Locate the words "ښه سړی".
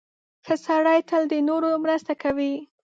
0.45-0.99